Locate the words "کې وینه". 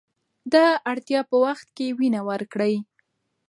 1.77-2.21